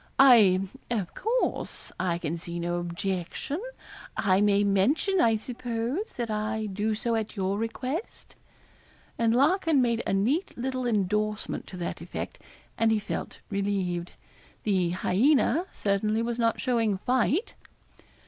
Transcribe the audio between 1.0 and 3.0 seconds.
course I can see no